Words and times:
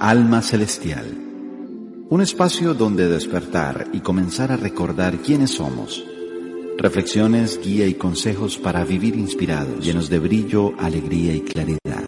Alma 0.00 0.42
Celestial. 0.42 1.06
Un 2.08 2.20
espacio 2.20 2.72
donde 2.72 3.08
despertar 3.08 3.88
y 3.92 3.98
comenzar 3.98 4.52
a 4.52 4.56
recordar 4.56 5.16
quiénes 5.18 5.54
somos. 5.54 6.04
Reflexiones, 6.78 7.60
guía 7.60 7.84
y 7.88 7.94
consejos 7.94 8.58
para 8.58 8.84
vivir 8.84 9.16
inspirados, 9.16 9.84
llenos 9.84 10.08
de 10.08 10.20
brillo, 10.20 10.72
alegría 10.78 11.34
y 11.34 11.40
claridad. 11.40 12.06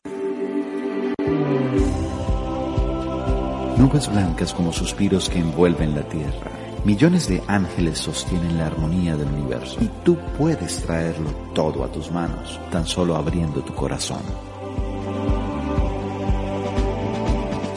Nubes 3.77 4.09
blancas 4.09 4.55
como 4.55 4.73
suspiros 4.73 5.29
que 5.29 5.41
envuelven 5.41 5.97
la 5.97 6.09
tierra. 6.09 6.53
Millones 6.85 7.29
de 7.29 7.43
ángeles 7.49 7.99
sostienen 7.99 8.57
la 8.57 8.69
armonía 8.69 9.17
del 9.17 9.27
universo 9.27 9.79
y 9.81 9.91
tú 10.05 10.17
puedes 10.39 10.81
traerlo 10.83 11.31
todo 11.57 11.83
a 11.83 11.91
tus 11.91 12.13
manos, 12.13 12.61
tan 12.71 12.87
solo 12.87 13.17
abriendo 13.17 13.65
tu 13.65 13.75
corazón. 13.75 14.50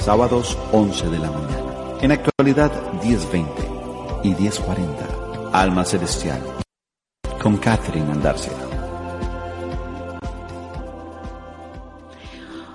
Sábados 0.04 0.58
11 0.74 1.12
de 1.12 1.18
la 1.18 1.32
mañana. 1.32 1.98
En 2.02 2.12
actualidad 2.12 2.70
10.20 3.04 3.46
y 4.24 4.34
10.40. 4.34 5.50
Alma 5.54 5.86
Celestial. 5.86 6.42
Con 7.42 7.56
Catherine 7.56 8.12
Andarcia. 8.12 8.52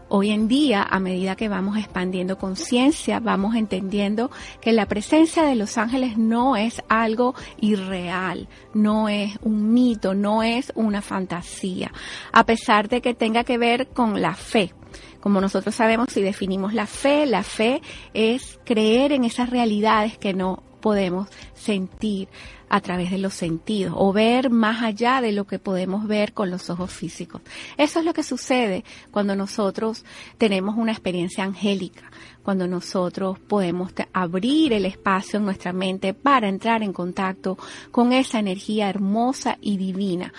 Hoy 0.08 0.30
en 0.30 0.48
día, 0.48 0.82
a 0.82 0.98
medida 0.98 1.36
que 1.36 1.48
vamos 1.48 1.76
expandiendo 1.76 2.38
conciencia, 2.38 3.20
vamos 3.20 3.54
entendiendo 3.54 4.30
que 4.60 4.72
la 4.72 4.86
presencia 4.86 5.44
de 5.44 5.54
los 5.54 5.78
ángeles 5.78 6.16
no 6.18 6.56
es 6.56 6.82
algo 6.88 7.34
irreal, 7.60 8.48
no 8.74 9.08
es 9.08 9.38
un 9.42 9.72
mito, 9.72 10.14
no 10.14 10.42
es 10.42 10.72
una 10.74 11.02
fantasía, 11.02 11.92
a 12.32 12.44
pesar 12.44 12.88
de 12.88 13.00
que 13.00 13.14
tenga 13.14 13.44
que 13.44 13.58
ver 13.58 13.88
con 13.88 14.20
la 14.20 14.34
fe. 14.34 14.72
Como 15.20 15.40
nosotros 15.40 15.74
sabemos 15.74 16.16
y 16.16 16.22
definimos 16.22 16.72
la 16.72 16.86
fe, 16.86 17.26
la 17.26 17.42
fe 17.42 17.82
es 18.14 18.60
creer 18.64 19.12
en 19.12 19.24
esas 19.24 19.50
realidades 19.50 20.18
que 20.18 20.34
no 20.34 20.62
podemos 20.86 21.28
sentir 21.52 22.28
a 22.68 22.80
través 22.80 23.10
de 23.10 23.18
los 23.18 23.34
sentidos 23.34 23.92
o 23.98 24.12
ver 24.12 24.50
más 24.50 24.84
allá 24.84 25.20
de 25.20 25.32
lo 25.32 25.44
que 25.44 25.58
podemos 25.58 26.06
ver 26.06 26.32
con 26.32 26.48
los 26.48 26.70
ojos 26.70 26.92
físicos. 26.92 27.42
Eso 27.76 27.98
es 27.98 28.04
lo 28.04 28.14
que 28.14 28.22
sucede 28.22 28.84
cuando 29.10 29.34
nosotros 29.34 30.04
tenemos 30.38 30.76
una 30.76 30.92
experiencia 30.92 31.42
angélica, 31.42 32.08
cuando 32.44 32.68
nosotros 32.68 33.36
podemos 33.40 33.90
abrir 34.12 34.74
el 34.74 34.84
espacio 34.84 35.40
en 35.40 35.46
nuestra 35.46 35.72
mente 35.72 36.14
para 36.14 36.48
entrar 36.48 36.84
en 36.84 36.92
contacto 36.92 37.58
con 37.90 38.12
esa 38.12 38.38
energía 38.38 38.88
hermosa 38.88 39.58
y 39.60 39.78
divina 39.78 40.32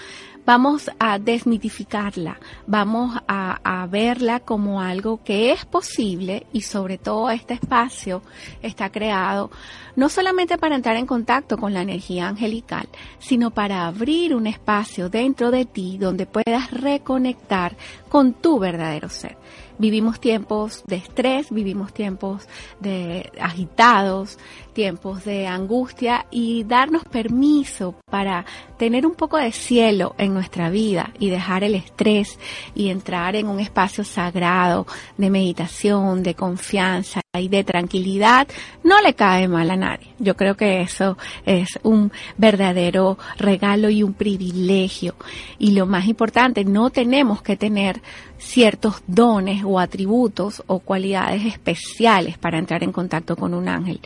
vamos 0.47 0.89
a 0.97 1.19
desmitificarla, 1.19 2.39
vamos 2.67 3.21
a, 3.27 3.85
verla 3.91 4.39
como 4.39 4.81
algo 4.81 5.21
que 5.23 5.51
es 5.51 5.65
posible 5.65 6.47
y 6.53 6.61
sobre 6.61 6.97
todo 6.97 7.29
este 7.29 7.53
espacio 7.53 8.21
está 8.61 8.89
creado 8.89 9.51
no 9.97 10.09
solamente 10.09 10.57
para 10.57 10.75
entrar 10.75 10.95
en 10.95 11.05
contacto 11.05 11.57
con 11.57 11.73
la 11.73 11.81
energía 11.81 12.27
angelical, 12.29 12.87
sino 13.19 13.51
para 13.51 13.87
abrir 13.87 14.35
un 14.35 14.47
espacio 14.47 15.09
dentro 15.09 15.51
de 15.51 15.65
ti 15.65 15.97
donde 15.97 16.25
puedas 16.25 16.71
reconectar 16.71 17.75
con 18.07 18.33
tu 18.33 18.59
verdadero 18.59 19.09
ser. 19.09 19.37
Vivimos 19.79 20.19
tiempos 20.19 20.83
de 20.88 20.95
estrés, 20.95 21.51
vivimos 21.51 21.93
tiempos 21.93 22.47
de 22.79 23.31
agitados, 23.39 24.39
tiempos 24.73 25.23
de 25.23 25.47
angustia 25.47 26.25
y 26.31 26.63
darnos 26.63 27.03
permiso 27.05 27.95
para 28.09 28.45
tener 28.77 29.05
un 29.05 29.13
poco 29.13 29.38
de 29.38 29.51
cielo 29.51 30.15
en 30.17 30.33
nuestra 30.33 30.69
vida 30.69 31.11
y 31.19 31.29
dejar 31.29 31.63
el 31.63 31.75
estrés 31.75 32.39
y 32.73 32.89
entrar 32.89 33.35
en 33.35 33.47
un 33.47 33.59
espacio 33.59 34.03
sagrado 34.03 34.88
de 35.18 35.29
meditación, 35.29 36.24
de 36.24 36.33
confianza 36.33 37.21
y 37.39 37.48
de 37.48 37.63
tranquilidad, 37.63 38.48
no 38.84 39.01
le 39.01 39.13
cae 39.13 39.48
mal 39.48 39.69
a 39.72 39.75
nadie. 39.75 40.07
Yo 40.19 40.36
creo 40.36 40.56
que 40.56 40.81
eso 40.81 41.18
es 41.45 41.80
un 41.84 42.12
verdadero 42.38 43.18
regalo 43.38 43.89
y 43.89 44.04
un 44.04 44.13
privilegio. 44.13 45.16
Y 45.60 45.72
lo 45.72 45.86
más 45.86 46.07
importante, 46.07 46.66
no 46.66 46.89
tenemos 46.89 47.42
que 47.42 47.57
tener 47.57 48.01
ciertos 48.38 49.04
dones 49.07 49.63
o 49.66 49.80
atributos 49.80 50.63
o 50.68 50.80
cualidades 50.80 51.45
especiales 51.45 52.38
para 52.38 52.60
entrar 52.60 52.84
en 52.84 52.92
contacto 52.92 53.36
con 53.36 53.54
un 53.54 53.68
ángel. 53.68 54.00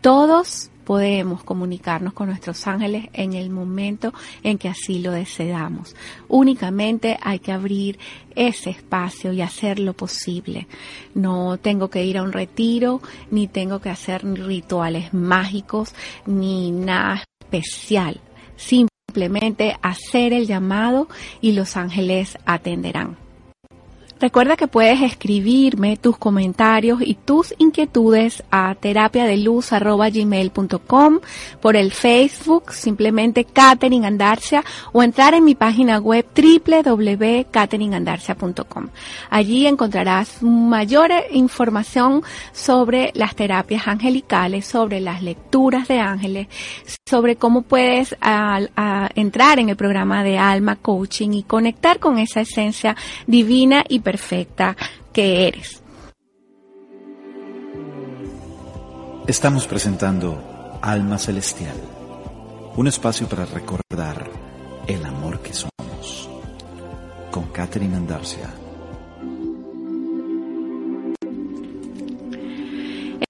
Todos 0.00 0.70
podemos 0.86 1.42
comunicarnos 1.42 2.12
con 2.14 2.28
nuestros 2.28 2.64
ángeles 2.68 3.08
en 3.12 3.32
el 3.32 3.50
momento 3.50 4.14
en 4.44 4.56
que 4.56 4.68
así 4.68 5.00
lo 5.00 5.10
deseamos. 5.10 5.96
Únicamente 6.28 7.18
hay 7.20 7.40
que 7.40 7.50
abrir 7.50 7.98
ese 8.36 8.70
espacio 8.70 9.32
y 9.32 9.42
hacer 9.42 9.80
lo 9.80 9.94
posible. 9.94 10.68
No 11.12 11.58
tengo 11.58 11.90
que 11.90 12.04
ir 12.04 12.18
a 12.18 12.22
un 12.22 12.32
retiro, 12.32 13.02
ni 13.32 13.48
tengo 13.48 13.80
que 13.80 13.90
hacer 13.90 14.24
rituales 14.24 15.12
mágicos, 15.12 15.92
ni 16.24 16.70
nada 16.70 17.24
especial. 17.40 18.20
Simplemente 18.54 19.76
hacer 19.82 20.32
el 20.32 20.46
llamado 20.46 21.08
y 21.40 21.52
los 21.52 21.76
ángeles 21.76 22.38
atenderán. 22.46 23.25
Recuerda 24.18 24.56
que 24.56 24.66
puedes 24.66 25.02
escribirme 25.02 25.98
tus 25.98 26.16
comentarios 26.16 27.02
y 27.02 27.16
tus 27.16 27.54
inquietudes 27.58 28.42
a 28.50 28.74
terapiadeluz.gmail.com 28.74 31.18
por 31.60 31.76
el 31.76 31.92
Facebook, 31.92 32.72
simplemente 32.72 33.44
Katherine 33.44 34.06
Andarcia, 34.06 34.64
o 34.92 35.02
entrar 35.02 35.34
en 35.34 35.44
mi 35.44 35.54
página 35.54 35.98
web 35.98 36.24
www.catherineandarcia.com. 36.34 38.88
Allí 39.28 39.66
encontrarás 39.66 40.42
mayor 40.42 41.10
información 41.30 42.22
sobre 42.52 43.12
las 43.14 43.36
terapias 43.36 43.86
angelicales, 43.86 44.66
sobre 44.66 45.00
las 45.00 45.22
lecturas 45.22 45.88
de 45.88 46.00
ángeles, 46.00 46.46
sobre 47.04 47.36
cómo 47.36 47.60
puedes 47.62 48.16
entrar 49.14 49.58
en 49.58 49.68
el 49.68 49.76
programa 49.76 50.24
de 50.24 50.38
Alma 50.38 50.76
Coaching 50.76 51.34
y 51.34 51.42
conectar 51.42 51.98
con 51.98 52.18
esa 52.18 52.40
esencia 52.40 52.96
divina 53.26 53.84
y 53.86 54.05
perfecta 54.06 54.76
que 55.12 55.48
eres. 55.48 55.82
Estamos 59.26 59.66
presentando 59.66 60.78
Alma 60.80 61.18
Celestial, 61.18 61.74
un 62.76 62.86
espacio 62.86 63.28
para 63.28 63.44
recordar 63.46 64.30
el 64.86 65.04
amor 65.04 65.40
que 65.40 65.52
somos, 65.52 66.30
con 67.32 67.46
Catherine 67.46 67.96
Andarcia. 67.96 68.48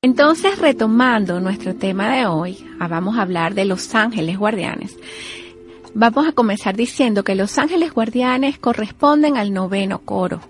Entonces, 0.03 0.59
retomando 0.59 1.41
nuestro 1.41 1.75
tema 1.75 2.15
de 2.15 2.27
hoy, 2.27 2.59
ah, 2.79 2.87
vamos 2.87 3.17
a 3.17 3.23
hablar 3.23 3.55
de 3.55 3.65
los 3.65 3.95
ángeles 3.95 4.37
guardianes. 4.39 4.95
Vamos 5.95 6.29
a 6.29 6.33
comenzar 6.33 6.77
diciendo 6.77 7.25
que 7.25 7.35
los 7.35 7.57
ángeles 7.57 7.95
guardianes 7.95 8.59
corresponden 8.59 9.39
al 9.39 9.55
noveno 9.55 10.01
coro, 10.01 10.43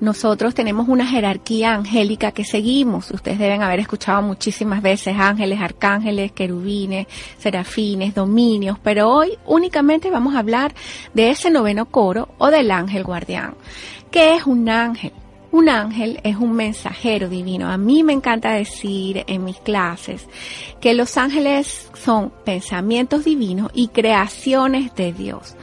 nosotros 0.00 0.54
tenemos 0.54 0.88
una 0.88 1.06
jerarquía 1.06 1.74
angélica 1.74 2.32
que 2.32 2.44
seguimos. 2.44 3.10
Ustedes 3.10 3.38
deben 3.38 3.62
haber 3.62 3.80
escuchado 3.80 4.20
muchísimas 4.22 4.82
veces 4.82 5.16
ángeles, 5.18 5.60
arcángeles, 5.60 6.32
querubines, 6.32 7.06
serafines, 7.38 8.14
dominios, 8.14 8.78
pero 8.82 9.08
hoy 9.10 9.38
únicamente 9.46 10.10
vamos 10.10 10.34
a 10.34 10.40
hablar 10.40 10.74
de 11.14 11.30
ese 11.30 11.50
noveno 11.50 11.86
coro 11.86 12.28
o 12.38 12.50
del 12.50 12.70
ángel 12.70 13.04
guardián. 13.04 13.54
¿Qué 14.10 14.34
es 14.34 14.46
un 14.46 14.68
ángel? 14.68 15.12
Un 15.52 15.70
ángel 15.70 16.20
es 16.22 16.36
un 16.36 16.52
mensajero 16.52 17.30
divino. 17.30 17.70
A 17.70 17.78
mí 17.78 18.02
me 18.02 18.12
encanta 18.12 18.52
decir 18.52 19.24
en 19.26 19.44
mis 19.44 19.56
clases 19.58 20.28
que 20.80 20.92
los 20.92 21.16
ángeles 21.16 21.90
son 21.94 22.30
pensamientos 22.44 23.24
divinos 23.24 23.70
y 23.72 23.88
creaciones 23.88 24.94
de 24.94 25.14
Dios. 25.14 25.56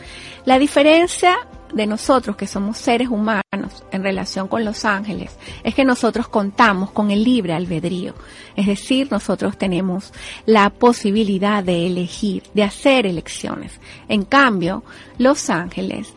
La 0.46 0.58
diferencia 0.58 1.38
de 1.74 1.88
nosotros 1.88 2.36
que 2.36 2.48
somos 2.48 2.78
seres 2.78 3.10
humanos 3.10 3.44
en 3.92 4.04
relación 4.04 4.48
con 4.48 4.64
los 4.64 4.86
ángeles 4.86 5.38
es 5.64 5.76
que 5.76 5.86
nosotros 5.86 6.28
contamos 6.28 6.92
con 6.92 7.12
el 7.12 7.24
libre 7.24 7.54
albedrío. 7.54 8.14
Es 8.56 8.68
decir, 8.68 9.08
nosotros 9.12 9.58
tenemos 9.58 10.14
la 10.46 10.70
posibilidad 10.70 11.64
de 11.64 11.88
elegir, 11.88 12.44
de 12.54 12.64
hacer 12.64 13.06
elecciones. 13.06 13.80
En 14.08 14.24
cambio, 14.24 14.84
los 15.18 15.50
ángeles 15.50 16.14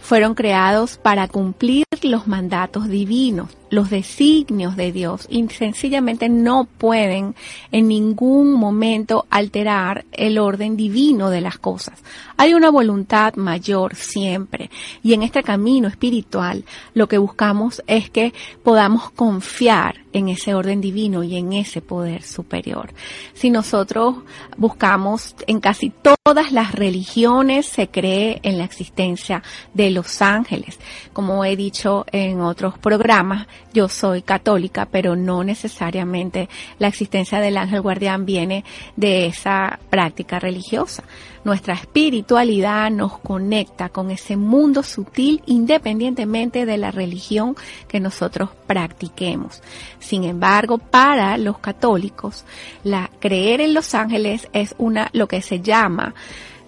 fueron 0.00 0.34
creados 0.34 0.96
para 0.96 1.28
cumplir 1.28 1.84
los 2.02 2.26
mandatos 2.26 2.88
divinos, 2.88 3.50
los 3.70 3.90
designios 3.90 4.76
de 4.76 4.92
Dios 4.92 5.26
y 5.30 5.46
sencillamente 5.48 6.28
no 6.28 6.64
pueden 6.64 7.34
en 7.72 7.88
ningún 7.88 8.52
momento 8.52 9.26
alterar 9.30 10.04
el 10.12 10.38
orden 10.38 10.76
divino 10.76 11.30
de 11.30 11.40
las 11.40 11.58
cosas. 11.58 12.02
Hay 12.36 12.54
una 12.54 12.70
voluntad 12.70 13.34
mayor 13.36 13.94
siempre 13.94 14.70
y 15.02 15.14
en 15.14 15.22
este 15.22 15.42
camino 15.42 15.88
espiritual 15.88 16.64
lo 16.94 17.08
que 17.08 17.18
buscamos 17.18 17.82
es 17.86 18.10
que 18.10 18.34
podamos 18.62 19.10
confiar 19.10 20.00
en 20.12 20.28
ese 20.28 20.54
orden 20.54 20.80
divino 20.80 21.22
y 21.22 21.36
en 21.36 21.52
ese 21.52 21.80
poder 21.80 22.22
superior. 22.22 22.92
Si 23.32 23.50
nosotros 23.50 24.16
buscamos 24.56 25.36
en 25.46 25.60
casi 25.60 25.90
todas 25.90 26.52
las 26.52 26.72
religiones 26.72 27.66
se 27.66 27.88
cree 27.88 28.40
en 28.42 28.58
la 28.58 28.64
existencia 28.64 29.42
de 29.74 29.90
los 29.90 30.20
ángeles. 30.22 30.78
Como 31.12 31.44
he 31.44 31.56
dicho 31.56 32.06
en 32.12 32.40
otros 32.40 32.78
programas, 32.78 33.46
yo 33.72 33.88
soy 33.88 34.22
católica, 34.22 34.88
pero 34.90 35.16
no 35.16 35.44
necesariamente 35.44 36.48
la 36.78 36.88
existencia 36.88 37.40
del 37.40 37.56
ángel 37.56 37.80
guardián 37.80 38.26
viene 38.26 38.64
de 38.96 39.26
esa 39.26 39.78
práctica 39.90 40.38
religiosa. 40.38 41.04
Nuestra 41.44 41.74
espiritualidad 41.74 42.90
nos 42.90 43.18
conecta 43.18 43.88
con 43.88 44.10
ese 44.10 44.36
mundo 44.36 44.82
sutil 44.82 45.42
independientemente 45.46 46.66
de 46.66 46.76
la 46.76 46.90
religión 46.90 47.56
que 47.88 48.00
nosotros 48.00 48.50
practiquemos. 48.66 49.62
Sin 49.98 50.24
embargo, 50.24 50.78
para 50.78 51.38
los 51.38 51.58
católicos, 51.58 52.44
la 52.84 53.10
creer 53.20 53.60
en 53.60 53.74
los 53.74 53.94
ángeles 53.94 54.48
es 54.52 54.74
una 54.78 55.08
lo 55.12 55.28
que 55.28 55.40
se 55.42 55.60
llama 55.60 56.14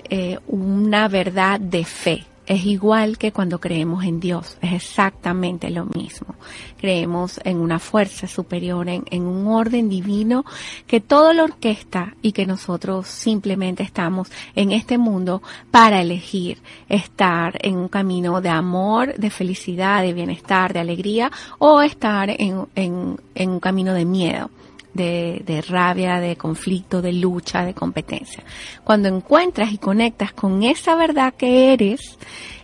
eh, 0.09 0.39
una 0.47 1.09
verdad 1.09 1.61
de 1.61 1.85
fe 1.85 2.27
es 2.47 2.65
igual 2.67 3.19
que 3.19 3.33
cuando 3.33 3.61
creemos 3.61 4.05
en 4.05 4.19
Dios, 4.19 4.56
es 4.61 4.73
exactamente 4.73 5.71
lo 5.71 5.85
mismo. 5.87 6.35
Creemos 6.79 7.41
en 7.44 7.59
una 7.59 7.79
fuerza 7.79 8.27
superior, 8.27 8.89
en, 8.89 9.23
un 9.23 9.47
orden 9.47 9.89
divino 9.89 10.44
que 10.87 11.00
todo 11.00 11.33
lo 11.33 11.44
orquesta 11.44 12.15
y 12.21 12.33
que 12.33 12.47
nosotros 12.47 13.06
simplemente 13.06 13.83
estamos 13.83 14.29
en 14.56 14.73
este 14.73 14.99
mundo 14.99 15.43
para 15.71 16.00
elegir 16.00 16.59
estar 16.89 17.59
en 17.65 17.77
un 17.77 17.89
camino 17.89 18.41
de 18.41 18.49
amor, 18.49 19.15
de 19.15 19.31
felicidad, 19.31 20.03
de 20.03 20.12
bienestar, 20.12 20.73
de 20.73 20.81
alegría 20.81 21.31
o 21.59 21.81
estar 21.81 22.29
en, 22.31 22.67
en 22.75 23.50
un 23.50 23.61
camino 23.61 23.94
de 23.94 24.05
miedo 24.05 24.50
de, 24.94 25.65
rabia, 25.69 26.21
de 26.21 26.37
conflicto, 26.37 27.03
de 27.03 27.12
lucha, 27.12 27.65
de 27.65 27.75
competencia. 27.75 28.44
Cuando 28.85 29.09
encuentras 29.09 29.73
y 29.73 29.79
conectas 29.79 30.33
con 30.33 30.62
esa 30.62 30.94
verdad 30.94 31.35
que 31.35 31.73
eres, 31.73 32.19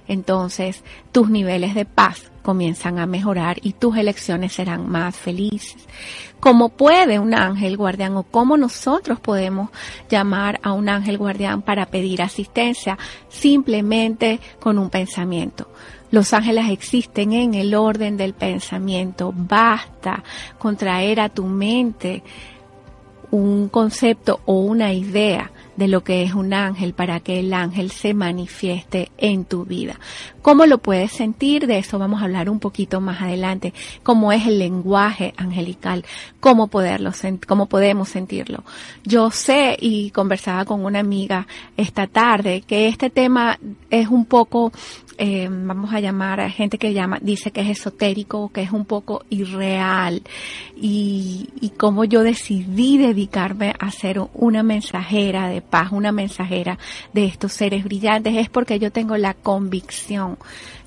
entonces 0.06 0.82
tus 1.12 1.30
niveles 1.30 1.74
de 1.74 1.84
paz 1.84 2.30
comienzan 2.42 2.98
a 2.98 3.06
mejorar 3.06 3.58
y 3.62 3.74
tus 3.74 3.96
elecciones 3.96 4.54
serán 4.54 4.88
más 4.88 5.14
felices. 5.14 5.86
¿Cómo 6.40 6.70
puede 6.70 7.18
un 7.18 7.34
ángel 7.34 7.76
guardián 7.76 8.16
o 8.16 8.22
cómo 8.22 8.56
nosotros 8.56 9.20
podemos 9.20 9.70
llamar 10.08 10.60
a 10.62 10.72
un 10.72 10.88
ángel 10.88 11.18
guardián 11.18 11.62
para 11.62 11.86
pedir 11.86 12.22
asistencia? 12.22 12.96
Simplemente 13.28 14.40
con 14.60 14.78
un 14.78 14.88
pensamiento. 14.88 15.68
Los 16.10 16.32
ángeles 16.32 16.70
existen 16.70 17.32
en 17.32 17.54
el 17.54 17.74
orden 17.74 18.16
del 18.16 18.32
pensamiento. 18.32 19.32
Basta 19.34 20.22
con 20.58 20.76
traer 20.76 21.20
a 21.20 21.28
tu 21.28 21.44
mente 21.44 22.22
un 23.30 23.68
concepto 23.68 24.40
o 24.46 24.60
una 24.60 24.92
idea 24.92 25.50
de 25.78 25.86
lo 25.86 26.02
que 26.02 26.24
es 26.24 26.34
un 26.34 26.52
ángel 26.52 26.92
para 26.92 27.20
que 27.20 27.38
el 27.38 27.54
ángel 27.54 27.92
se 27.92 28.12
manifieste 28.12 29.12
en 29.16 29.44
tu 29.44 29.64
vida. 29.64 30.00
¿Cómo 30.42 30.66
lo 30.66 30.78
puedes 30.78 31.12
sentir? 31.12 31.68
De 31.68 31.78
eso 31.78 32.00
vamos 32.00 32.20
a 32.20 32.24
hablar 32.24 32.50
un 32.50 32.58
poquito 32.58 33.00
más 33.00 33.22
adelante. 33.22 33.72
¿Cómo 34.02 34.32
es 34.32 34.44
el 34.44 34.58
lenguaje 34.58 35.34
angelical? 35.36 36.04
¿Cómo 36.40 36.66
poderlo 36.66 37.12
cómo 37.46 37.66
podemos 37.66 38.08
sentirlo? 38.08 38.64
Yo 39.04 39.30
sé 39.30 39.76
y 39.80 40.10
conversaba 40.10 40.64
con 40.64 40.84
una 40.84 40.98
amiga 40.98 41.46
esta 41.76 42.08
tarde 42.08 42.64
que 42.66 42.88
este 42.88 43.08
tema 43.08 43.56
es 43.88 44.08
un 44.08 44.24
poco 44.24 44.72
eh, 45.20 45.48
vamos 45.50 45.92
a 45.92 45.98
llamar 45.98 46.38
a 46.38 46.48
gente 46.48 46.78
que 46.78 46.94
llama, 46.94 47.18
dice 47.20 47.50
que 47.50 47.60
es 47.60 47.68
esotérico, 47.68 48.50
que 48.50 48.62
es 48.62 48.70
un 48.70 48.84
poco 48.84 49.24
irreal. 49.30 50.22
Y, 50.80 51.48
y 51.60 51.70
como 51.70 52.04
yo 52.04 52.22
decidí 52.22 52.98
dedicarme 52.98 53.74
a 53.80 53.90
ser 53.90 54.20
una 54.32 54.62
mensajera 54.62 55.48
de 55.48 55.60
paz, 55.68 55.92
una 55.92 56.12
mensajera 56.12 56.78
de 57.12 57.26
estos 57.26 57.52
seres 57.52 57.84
brillantes, 57.84 58.36
es 58.36 58.48
porque 58.48 58.78
yo 58.78 58.90
tengo 58.90 59.16
la 59.16 59.34
convicción 59.34 60.38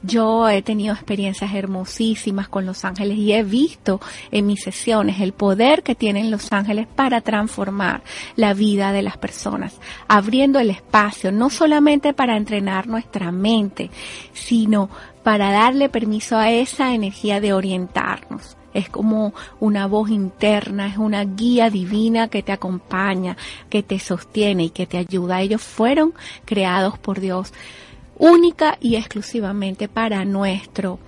yo 0.04 0.50
he 0.50 0.62
tenido 0.62 0.94
experiencias 0.94 1.54
hermosísimas 1.54 2.48
con 2.48 2.66
los 2.66 2.86
ángeles 2.86 3.18
y 3.18 3.34
he 3.34 3.44
visto 3.44 4.02
en 4.32 4.48
mis 4.48 4.64
sesiones 4.64 5.20
el 5.20 5.34
poder 5.34 5.84
que 5.84 5.96
tienen 5.96 6.32
los 6.32 6.52
ángeles 6.52 6.88
para 6.88 7.22
transformar 7.22 8.02
la 8.36 8.54
vida 8.54 8.92
de 8.94 9.04
las 9.04 9.18
personas, 9.18 9.80
abriendo 10.08 10.60
el 10.60 10.72
espacio 10.72 11.32
no 11.32 11.50
solamente 11.50 12.14
para 12.14 12.36
entrenar 12.36 12.88
nuestra 12.88 13.32
mente, 13.32 13.92
sino 14.34 14.90
para 15.24 15.52
darle 15.52 15.90
permiso 15.90 16.38
a 16.38 16.50
esa 16.50 16.96
energía 16.96 17.40
de 17.40 17.54
orientarnos. 17.54 18.58
Es 18.74 18.90
como 18.90 19.34
una 19.60 19.88
voz 19.88 20.10
interna, 20.10 20.88
es 20.88 20.98
una 20.98 21.24
guía 21.24 21.70
divina 21.70 22.28
que 22.28 22.44
te 22.44 22.52
acompaña, 22.52 23.38
que 23.70 23.84
te 23.84 24.00
sostiene 24.00 24.66
y 24.66 24.70
que 24.70 24.86
te 24.86 24.98
ayuda. 24.98 25.42
Ellos 25.42 25.62
fueron 25.62 26.14
creados 26.46 26.98
por 26.98 27.20
Dios 27.20 27.54
única 28.18 28.78
y 28.80 28.96
exclusivamente 28.96 29.88
para 29.88 30.24
nuestro 30.26 31.00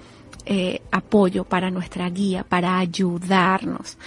eh, 0.45 0.81
apoyo, 0.91 1.45
para 1.45 1.71
nuestra 1.71 2.09
guía, 2.09 2.43
para 2.43 2.77
ayudarnos. 2.79 3.97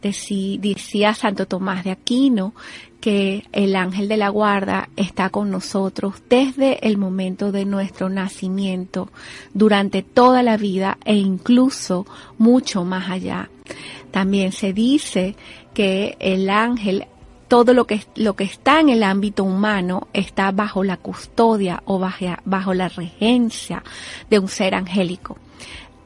decía 0.00 1.12
Santo 1.12 1.46
Tomás 1.46 1.84
de 1.84 1.90
Aquino 1.90 2.54
que 3.02 3.48
el 3.50 3.74
ángel 3.74 4.06
de 4.06 4.16
la 4.16 4.28
guarda 4.28 4.88
está 4.94 5.28
con 5.28 5.50
nosotros 5.50 6.22
desde 6.30 6.86
el 6.86 6.98
momento 6.98 7.50
de 7.50 7.64
nuestro 7.64 8.08
nacimiento, 8.08 9.10
durante 9.54 10.02
toda 10.04 10.44
la 10.44 10.56
vida 10.56 10.98
e 11.04 11.16
incluso 11.16 12.06
mucho 12.38 12.84
más 12.84 13.10
allá. 13.10 13.50
También 14.12 14.52
se 14.52 14.72
dice 14.72 15.34
que 15.74 16.16
el 16.20 16.48
ángel 16.48 17.06
todo 17.48 17.74
lo 17.74 17.88
que, 17.88 18.00
lo 18.14 18.36
que 18.36 18.44
está 18.44 18.78
en 18.78 18.88
el 18.88 19.02
ámbito 19.02 19.42
humano 19.42 20.06
está 20.12 20.52
bajo 20.52 20.84
la 20.84 20.96
custodia 20.96 21.82
o 21.84 21.98
bajo, 21.98 22.26
bajo 22.44 22.72
la 22.72 22.88
regencia 22.88 23.82
de 24.30 24.38
un 24.38 24.46
ser 24.46 24.76
angélico. 24.76 25.36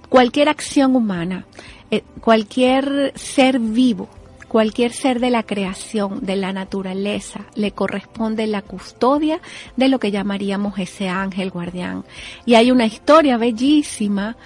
Cualquier 0.08 0.48
acción 0.48 0.96
humana, 0.96 1.44
eh, 1.90 2.02
cualquier 2.22 3.12
ser 3.14 3.60
vivo, 3.60 4.08
cualquier 4.56 4.94
ser 4.94 5.20
de 5.20 5.28
la 5.28 5.42
creación, 5.42 6.20
de 6.24 6.34
la 6.34 6.50
naturaleza, 6.50 7.44
le 7.56 7.72
corresponde 7.72 8.46
la 8.46 8.62
custodia 8.62 9.38
de 9.76 9.90
lo 9.90 9.98
que 9.98 10.10
llamaríamos 10.10 10.78
ese 10.78 11.10
ángel 11.10 11.50
guardián. 11.50 12.06
Y 12.46 12.54
hay 12.54 12.70
una 12.70 12.86
historia 12.86 13.36
bellísima 13.36 14.38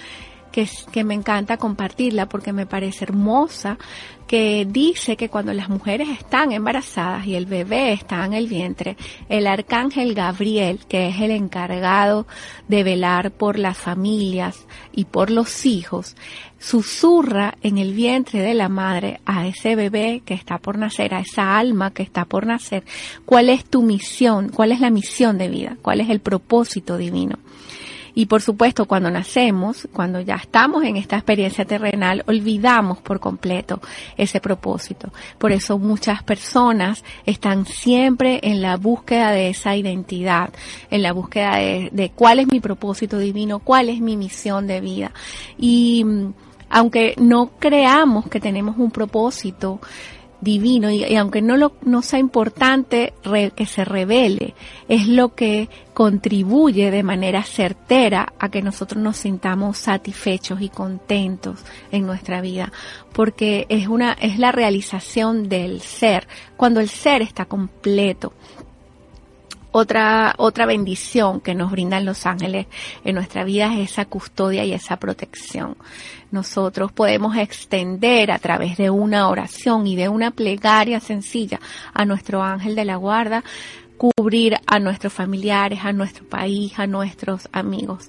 que, 0.51 0.69
que 0.93 1.05
me 1.05 1.15
encanta 1.15 1.57
compartirla 1.57 2.29
porque 2.29 2.53
me 2.53 2.67
parece 2.67 3.05
hermosa 3.05 3.79
que 4.31 4.65
dice 4.65 5.17
que 5.17 5.29
cuando 5.29 5.53
las 5.53 5.69
mujeres 5.69 6.09
están 6.09 6.53
embarazadas 6.53 7.27
y 7.27 7.35
el 7.35 7.47
bebé 7.47 7.93
está 7.93 8.25
en 8.25 8.33
el 8.33 8.47
vientre, 8.47 8.97
el 9.29 9.49
arcángel 9.49 10.15
Gabriel, 10.15 10.79
que 10.89 11.09
es 11.09 11.21
el 11.21 11.33
encargado 11.33 12.29
de 12.69 12.85
velar 12.85 13.33
por 13.33 13.59
las 13.59 13.77
familias 13.77 14.67
y 14.93 15.07
por 15.07 15.31
los 15.31 15.67
hijos, 15.67 16.15
susurra 16.61 17.55
en 17.63 17.79
el 17.79 17.93
vientre 17.93 18.41
de 18.41 18.55
la 18.55 18.69
madre 18.69 19.21
a 19.27 19.49
ese 19.49 19.75
bebé 19.75 20.23
que 20.25 20.35
está 20.35 20.59
por 20.59 20.79
nacer, 20.79 21.13
a 21.13 21.23
esa 21.23 21.59
alma 21.59 21.91
que 21.91 22.05
está 22.05 22.25
por 22.25 22.47
nacer, 22.47 22.85
cuál 23.25 23.49
es 23.51 23.65
tu 23.65 23.83
misión, 23.83 24.51
cuál 24.51 24.71
es 24.71 24.79
la 24.79 24.91
misión 24.91 25.39
de 25.39 25.49
vida, 25.49 25.77
cuál 25.83 26.01
es 26.01 26.09
el 26.09 26.21
propósito 26.21 26.99
divino. 26.99 27.37
Y 28.15 28.27
por 28.27 28.43
supuesto, 28.43 28.87
cuando 28.87 29.11
nacemos, 29.11 29.89
cuando 29.93 30.21
ya 30.21 30.37
estamos 30.37 30.85
en 30.85 30.97
esta 30.97 31.17
experiencia 31.17 31.65
terrenal, 31.65 32.25
olvidamos 32.27 32.99
por 32.99 33.21
completo 33.21 33.81
ese 34.17 34.41
propósito. 34.41 35.13
Por 35.39 35.53
eso 35.53 35.79
muchas 35.79 36.23
personas 36.23 37.05
están 37.27 37.67
siempre 37.67 38.41
en 38.43 38.63
la 38.63 38.77
búsqueda 38.77 39.31
de 39.31 39.51
esa 39.51 39.77
identidad, 39.77 40.51
en 40.91 41.03
la 41.03 41.13
búsqueda 41.13 41.57
de, 41.57 42.13
cuál 42.15 42.41
es 42.41 42.49
mi 42.49 42.61
propósito 42.61 43.19
divino, 43.19 43.61
cuál 43.61 43.89
es 43.89 44.01
mi 44.01 44.17
misión 44.17 44.67
de 44.67 44.81
vida. 44.81 45.13
Y 45.59 46.05
mm, 46.05 46.33
aunque 46.71 47.15
no 47.19 47.51
creamos 47.59 48.29
que 48.29 48.41
tenemos 48.41 48.77
un 48.79 48.91
propósito, 48.91 49.81
divino 50.41 50.91
y, 50.91 51.15
aunque 51.17 51.43
no, 51.43 51.57
lo, 51.57 51.73
no 51.83 52.03
sea 52.03 52.19
importante 52.19 53.13
que 53.55 53.67
se 53.67 53.85
revele, 53.85 54.55
es 54.89 55.07
lo 55.07 55.35
que 55.35 55.69
contribuye 55.95 56.91
de 56.91 57.03
manera 57.03 57.43
certera 57.43 58.33
a 58.39 58.49
que 58.49 58.63
nosotros 58.63 59.03
nos 59.03 59.19
sintamos 59.19 59.79
satisfechos 59.79 60.61
y 60.63 60.69
contentos 60.69 61.61
en 61.93 62.07
nuestra 62.07 62.41
vida, 62.41 62.73
porque 63.13 63.67
es 63.69 63.89
una 63.89 64.13
es 64.13 64.39
la 64.39 64.53
realización 64.53 65.49
del 65.49 65.81
ser, 65.81 66.27
cuando 66.57 66.81
el 66.81 66.89
ser 66.89 67.23
está 67.23 67.45
completo, 67.45 68.33
otra, 69.73 70.35
otra 70.39 70.67
bendición 70.67 71.41
que 71.41 71.55
nos 71.55 71.71
brindan 71.71 72.05
los 72.05 72.27
ángeles 72.27 72.67
en 73.05 73.15
nuestra 73.15 73.45
vida 73.45 73.75
es 73.75 73.93
esa 73.93 74.05
custodia 74.05 74.65
y 74.65 74.73
esa 74.73 74.99
protección. 74.99 75.77
Nosotros 76.31 76.93
podemos 76.93 77.37
extender 77.37 78.31
a 78.31 78.39
través 78.39 78.77
de 78.77 78.91
una 78.91 79.29
oración 79.29 79.87
y 79.87 79.97
de 79.97 80.09
una 80.09 80.31
plegaria 80.31 81.01
sencilla 81.01 81.61
a 81.93 82.05
nuestro 82.05 82.43
ángel 82.43 82.75
de 82.75 82.85
la 82.85 82.97
guarda 82.97 83.45
cubrir 84.01 84.57
a 84.67 84.79
nuestros 84.79 85.13
familiares, 85.13 85.81
a 85.85 85.93
nuestro 85.93 86.25
país, 86.25 86.73
a 86.79 86.87
nuestros 86.87 87.51
amigos. 87.53 88.09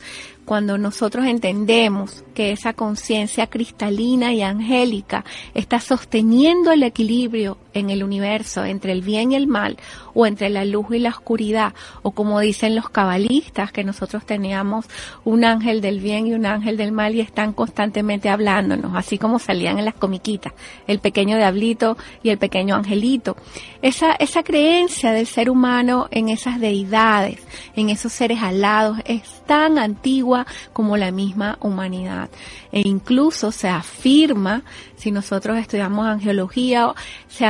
Cuando 0.51 0.77
nosotros 0.77 1.27
entendemos 1.27 2.25
que 2.33 2.51
esa 2.51 2.73
conciencia 2.73 3.47
cristalina 3.47 4.33
y 4.33 4.41
angélica 4.41 5.23
está 5.53 5.79
sosteniendo 5.79 6.73
el 6.73 6.83
equilibrio 6.83 7.57
en 7.73 7.89
el 7.89 8.03
universo 8.03 8.65
entre 8.65 8.91
el 8.91 9.01
bien 9.01 9.31
y 9.31 9.35
el 9.35 9.47
mal, 9.47 9.77
o 10.13 10.25
entre 10.25 10.49
la 10.49 10.65
luz 10.65 10.87
y 10.91 10.99
la 10.99 11.11
oscuridad, 11.11 11.73
o 12.01 12.11
como 12.11 12.41
dicen 12.41 12.75
los 12.75 12.89
cabalistas, 12.89 13.71
que 13.71 13.85
nosotros 13.85 14.25
teníamos 14.25 14.87
un 15.23 15.45
ángel 15.45 15.79
del 15.79 16.01
bien 16.01 16.27
y 16.27 16.33
un 16.33 16.45
ángel 16.45 16.75
del 16.75 16.91
mal 16.91 17.15
y 17.15 17.21
están 17.21 17.53
constantemente 17.53 18.27
hablándonos, 18.27 18.93
así 18.95 19.17
como 19.17 19.39
salían 19.39 19.79
en 19.79 19.85
las 19.85 19.93
comiquitas, 19.93 20.51
el 20.85 20.99
pequeño 20.99 21.37
diablito 21.37 21.97
y 22.23 22.29
el 22.29 22.37
pequeño 22.37 22.75
angelito. 22.75 23.37
Esa, 23.81 24.11
esa 24.15 24.43
creencia 24.43 25.13
del 25.13 25.27
ser 25.27 25.49
humano 25.49 26.09
en 26.11 26.27
esas 26.27 26.59
deidades, 26.59 27.39
en 27.77 27.89
esos 27.89 28.11
seres 28.11 28.41
alados, 28.41 28.97
es 29.05 29.41
tan 29.45 29.77
antigua 29.77 30.40
como 30.73 30.97
la 30.97 31.11
misma 31.11 31.57
humanidad. 31.61 32.29
E 32.71 32.81
incluso 32.87 33.51
se 33.51 33.67
afirma, 33.67 34.63
si 34.95 35.11
nosotros 35.11 35.57
estudiamos 35.57 36.05
angeología, 36.05 36.93
se, 37.27 37.45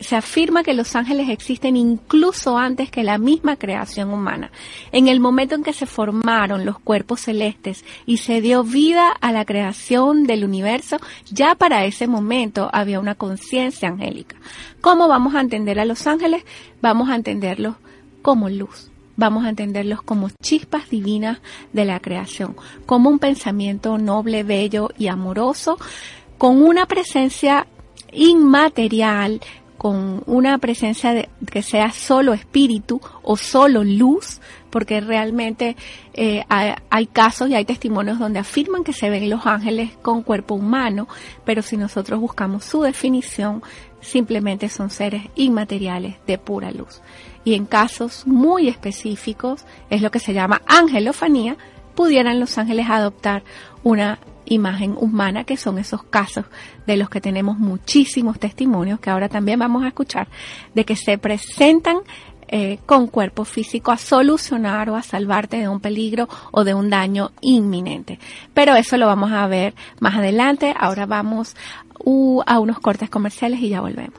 se 0.00 0.16
afirma 0.16 0.62
que 0.62 0.74
los 0.74 0.94
ángeles 0.96 1.28
existen 1.28 1.76
incluso 1.76 2.58
antes 2.58 2.90
que 2.90 3.02
la 3.02 3.18
misma 3.18 3.56
creación 3.56 4.10
humana. 4.10 4.50
En 4.92 5.08
el 5.08 5.20
momento 5.20 5.54
en 5.54 5.62
que 5.62 5.72
se 5.72 5.86
formaron 5.86 6.64
los 6.64 6.78
cuerpos 6.78 7.20
celestes 7.20 7.84
y 8.06 8.18
se 8.18 8.40
dio 8.40 8.64
vida 8.64 9.10
a 9.10 9.32
la 9.32 9.44
creación 9.44 10.24
del 10.24 10.44
universo, 10.44 10.98
ya 11.30 11.54
para 11.54 11.84
ese 11.84 12.06
momento 12.06 12.70
había 12.72 13.00
una 13.00 13.14
conciencia 13.14 13.88
angélica. 13.88 14.36
¿Cómo 14.80 15.08
vamos 15.08 15.34
a 15.34 15.40
entender 15.40 15.78
a 15.80 15.84
los 15.84 16.06
ángeles? 16.06 16.44
Vamos 16.80 17.10
a 17.10 17.16
entenderlos 17.16 17.76
como 18.22 18.48
luz 18.48 18.90
vamos 19.18 19.44
a 19.44 19.50
entenderlos 19.50 20.00
como 20.00 20.30
chispas 20.40 20.88
divinas 20.88 21.38
de 21.72 21.84
la 21.84 22.00
creación, 22.00 22.56
como 22.86 23.10
un 23.10 23.18
pensamiento 23.18 23.98
noble, 23.98 24.44
bello 24.44 24.90
y 24.96 25.08
amoroso, 25.08 25.76
con 26.38 26.62
una 26.62 26.86
presencia 26.86 27.66
inmaterial, 28.12 29.40
con 29.76 30.22
una 30.26 30.58
presencia 30.58 31.12
de, 31.12 31.28
que 31.50 31.62
sea 31.62 31.90
solo 31.90 32.32
espíritu 32.32 33.00
o 33.22 33.36
solo 33.36 33.82
luz, 33.82 34.40
porque 34.70 35.00
realmente 35.00 35.76
eh, 36.14 36.44
hay, 36.48 37.06
casos 37.06 37.48
y 37.48 37.54
hay 37.54 37.64
testimonios 37.64 38.18
donde 38.18 38.38
afirman 38.38 38.84
que 38.84 38.92
se 38.92 39.10
ven 39.10 39.30
los 39.30 39.46
ángeles 39.46 39.90
con 40.02 40.22
cuerpo 40.22 40.54
humano, 40.54 41.08
pero 41.44 41.62
si 41.62 41.76
nosotros 41.76 42.20
buscamos 42.20 42.64
su 42.64 42.82
definición, 42.82 43.62
simplemente 44.00 44.68
son 44.68 44.90
seres 44.90 45.22
inmateriales 45.34 46.16
de 46.26 46.38
pura 46.38 46.70
luz. 46.70 47.00
Y 47.44 47.54
en 47.54 47.66
casos 47.66 48.26
muy 48.26 48.68
específicos, 48.68 49.64
es 49.90 50.02
lo 50.02 50.10
que 50.10 50.18
se 50.18 50.34
llama 50.34 50.62
angelofanía, 50.66 51.56
pudieran 51.94 52.38
los 52.38 52.58
ángeles 52.58 52.86
adoptar 52.88 53.42
una 53.82 54.18
imagen 54.44 54.94
humana, 54.98 55.44
que 55.44 55.56
son 55.56 55.78
esos 55.78 56.02
casos 56.02 56.46
de 56.86 56.96
los 56.96 57.10
que 57.10 57.20
tenemos 57.20 57.58
muchísimos 57.58 58.38
testimonios, 58.38 59.00
que 59.00 59.10
ahora 59.10 59.28
también 59.28 59.58
vamos 59.58 59.84
a 59.84 59.88
escuchar, 59.88 60.28
de 60.74 60.84
que 60.84 60.96
se 60.96 61.18
presentan 61.18 61.98
eh, 62.48 62.78
con 62.86 63.06
cuerpo 63.06 63.44
físico 63.44 63.92
a 63.92 63.98
solucionar 63.98 64.90
o 64.90 64.96
a 64.96 65.02
salvarte 65.02 65.58
de 65.58 65.68
un 65.68 65.80
peligro 65.80 66.28
o 66.50 66.64
de 66.64 66.74
un 66.74 66.90
daño 66.90 67.30
inminente. 67.40 68.18
Pero 68.54 68.74
eso 68.74 68.96
lo 68.96 69.06
vamos 69.06 69.32
a 69.32 69.46
ver 69.46 69.74
más 70.00 70.16
adelante. 70.16 70.74
Ahora 70.78 71.06
vamos 71.06 71.56
uh, 72.04 72.42
a 72.46 72.58
unos 72.58 72.78
cortes 72.80 73.10
comerciales 73.10 73.60
y 73.60 73.68
ya 73.68 73.80
volvemos. 73.80 74.18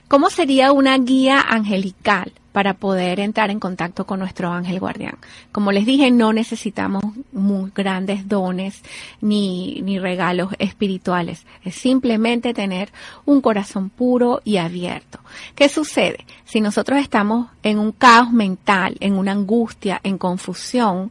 ¿Cómo 0.09 0.29
sería 0.29 0.73
una 0.73 0.99
guía 0.99 1.41
angelical? 1.41 2.33
Para 2.53 2.75
poder 2.75 3.19
entrar 3.21 3.51
en 3.51 3.59
contacto 3.59 4.07
con 4.07 4.21
nuestro 4.21 4.51
ángel 4.51 4.79
guardián. 4.79 5.19
Como 5.51 5.73
les 5.73 5.87
dije, 5.87 6.11
no 6.11 6.33
necesitamos 6.33 7.03
muy 7.33 7.73
grandes 7.75 8.29
dones 8.29 8.83
ni, 9.21 9.81
ni 9.83 9.99
regalos 9.99 10.51
espirituales. 10.59 11.47
Es 11.65 11.75
simplemente 11.75 12.55
tener 12.55 12.93
un 13.25 13.41
corazón 13.41 13.91
puro 13.91 14.41
y 14.45 14.59
abierto. 14.59 15.19
¿Qué 15.55 15.69
sucede? 15.69 16.25
Si 16.53 16.61
nosotros 16.61 16.99
estamos 16.99 17.49
en 17.63 17.79
un 17.79 17.93
caos 17.93 18.31
mental, 18.31 18.99
en 19.01 19.15
una 19.15 19.33
angustia, 19.33 20.03
en 20.05 20.19
confusión, 20.19 21.11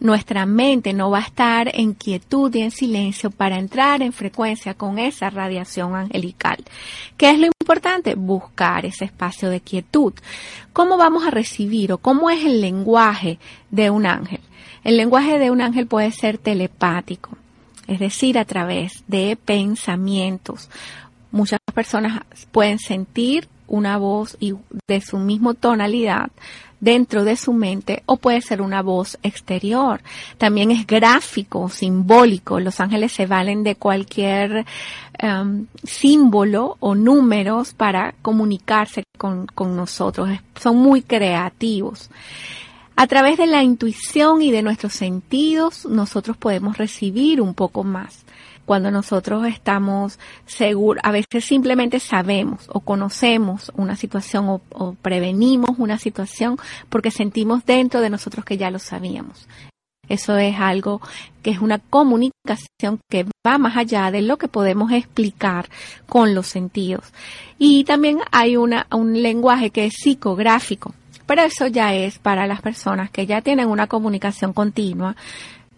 nuestra 0.00 0.46
mente 0.46 0.94
no 0.94 1.10
va 1.10 1.18
a 1.18 1.26
estar 1.26 1.70
en 1.74 1.92
quietud 1.92 2.54
y 2.54 2.62
en 2.62 2.70
silencio 2.70 3.30
para 3.30 3.58
entrar 3.58 4.00
en 4.00 4.14
frecuencia 4.14 4.72
con 4.72 4.98
esa 4.98 5.28
radiación 5.28 5.94
angelical. 5.94 6.64
¿Qué 7.18 7.28
es 7.28 7.38
lo 7.38 7.48
importante? 7.60 8.14
Buscar 8.14 8.86
ese 8.86 9.04
espacio 9.04 9.50
de 9.50 9.60
quietud. 9.60 10.14
¿Cómo 10.72 10.96
vamos 10.96 11.26
a 11.26 11.30
recibir 11.30 11.92
o 11.92 11.98
cómo 11.98 12.30
es 12.30 12.46
el 12.46 12.62
lenguaje 12.62 13.38
de 13.70 13.90
un 13.90 14.06
ángel? 14.06 14.40
El 14.84 14.96
lenguaje 14.96 15.38
de 15.38 15.50
un 15.50 15.60
ángel 15.60 15.86
puede 15.86 16.12
ser 16.12 16.38
telepático, 16.38 17.36
es 17.86 17.98
decir, 17.98 18.38
a 18.38 18.46
través 18.46 19.04
de 19.06 19.36
pensamientos. 19.36 20.70
Muchas 21.30 21.60
personas 21.74 22.22
pueden 22.52 22.78
sentir 22.78 23.50
una 23.68 23.98
voz 23.98 24.36
y 24.40 24.54
de 24.88 25.00
su 25.00 25.18
mismo 25.18 25.54
tonalidad 25.54 26.30
dentro 26.80 27.24
de 27.24 27.36
su 27.36 27.52
mente 27.52 28.02
o 28.06 28.16
puede 28.16 28.40
ser 28.40 28.62
una 28.62 28.82
voz 28.82 29.18
exterior. 29.22 30.00
También 30.38 30.70
es 30.70 30.86
gráfico, 30.86 31.68
simbólico. 31.68 32.60
Los 32.60 32.80
ángeles 32.80 33.12
se 33.12 33.26
valen 33.26 33.62
de 33.62 33.74
cualquier 33.74 34.64
um, 35.22 35.66
símbolo 35.82 36.76
o 36.80 36.94
números 36.94 37.74
para 37.74 38.14
comunicarse 38.22 39.04
con, 39.16 39.46
con 39.46 39.76
nosotros. 39.76 40.28
Son 40.58 40.76
muy 40.76 41.02
creativos. 41.02 42.10
A 42.96 43.06
través 43.06 43.38
de 43.38 43.46
la 43.46 43.62
intuición 43.62 44.42
y 44.42 44.50
de 44.50 44.62
nuestros 44.62 44.92
sentidos, 44.92 45.86
nosotros 45.86 46.36
podemos 46.36 46.78
recibir 46.78 47.40
un 47.40 47.54
poco 47.54 47.84
más 47.84 48.24
cuando 48.68 48.90
nosotros 48.90 49.46
estamos 49.46 50.18
seguros, 50.44 51.02
a 51.02 51.10
veces 51.10 51.42
simplemente 51.42 52.00
sabemos 52.00 52.68
o 52.68 52.80
conocemos 52.80 53.72
una 53.76 53.96
situación 53.96 54.46
o, 54.46 54.94
prevenimos 55.00 55.78
una 55.78 55.96
situación 55.98 56.58
porque 56.90 57.10
sentimos 57.10 57.64
dentro 57.64 58.02
de 58.02 58.10
nosotros 58.10 58.44
que 58.44 58.58
ya 58.58 58.70
lo 58.70 58.78
sabíamos. 58.78 59.48
Eso 60.06 60.36
es 60.36 60.56
algo 60.60 61.00
que 61.42 61.50
es 61.50 61.60
una 61.60 61.78
comunicación 61.78 63.00
que 63.08 63.24
va 63.46 63.56
más 63.56 63.78
allá 63.78 64.10
de 64.10 64.20
lo 64.20 64.36
que 64.36 64.48
podemos 64.48 64.92
explicar 64.92 65.70
con 66.06 66.34
los 66.34 66.46
sentidos. 66.46 67.14
Y 67.58 67.84
también 67.84 68.18
hay 68.32 68.58
una, 68.58 68.86
un 68.92 69.22
lenguaje 69.22 69.70
que 69.70 69.86
es 69.86 69.94
psicográfico, 69.94 70.94
pero 71.24 71.40
eso 71.40 71.68
ya 71.68 71.94
es 71.94 72.18
para 72.18 72.46
las 72.46 72.60
personas 72.60 73.10
que 73.10 73.24
ya 73.24 73.40
tienen 73.40 73.68
una 73.68 73.86
comunicación 73.86 74.52
continua 74.52 75.16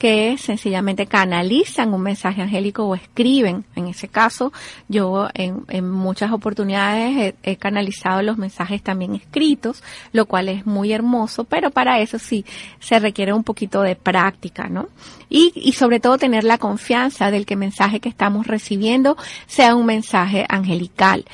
que 0.01 0.39
sencillamente 0.39 1.05
canalizan 1.05 1.93
un 1.93 2.01
mensaje 2.01 2.41
angélico 2.41 2.85
o 2.85 2.95
escriben. 2.95 3.67
En 3.77 3.87
ese 3.87 4.09
caso, 4.09 4.51
yo 4.89 5.29
en, 5.35 5.91
muchas 5.91 6.33
oportunidades 6.33 7.35
he, 7.43 7.57
canalizado 7.57 8.23
los 8.23 8.39
mensajes 8.39 8.83
también 8.83 9.15
escritos, 9.15 9.83
lo 10.15 10.25
cual 10.25 10.49
es 10.49 10.65
muy 10.65 10.95
hermoso, 10.95 11.45
pero 11.45 11.71
para 11.71 12.01
eso 12.01 12.19
sí 12.19 12.47
se 12.79 12.99
requiere 12.99 13.35
un 13.35 13.45
poquito 13.45 13.83
de 13.83 13.95
práctica, 13.95 14.69
¿no? 14.71 14.89
Y, 15.29 15.53
y 15.55 15.73
sobre 15.73 16.01
todo 16.01 16.17
tener 16.17 16.45
la 16.45 16.57
confianza 16.57 17.31
del 17.31 17.45
que 17.45 17.53
el 17.55 17.61
mensaje 17.61 18.01
que 18.01 18.09
estamos 18.09 18.47
recibiendo 18.47 19.19
sea 19.47 19.75
un 19.75 19.85
mensaje 19.85 20.47
angelical. 20.49 21.27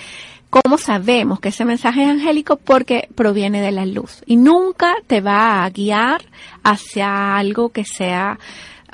¿Cómo 0.62 0.78
sabemos 0.78 1.38
que 1.38 1.50
ese 1.50 1.66
mensaje 1.66 2.02
es 2.02 2.08
angélico? 2.08 2.56
Porque 2.56 3.10
proviene 3.14 3.60
de 3.60 3.72
la 3.72 3.84
luz 3.84 4.22
y 4.24 4.36
nunca 4.36 4.94
te 5.06 5.20
va 5.20 5.62
a 5.62 5.68
guiar 5.68 6.22
hacia 6.62 7.36
algo 7.36 7.68
que 7.68 7.84
sea 7.84 8.38